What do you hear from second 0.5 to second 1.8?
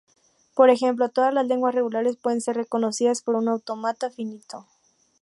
Por ejemplo, todas las lenguas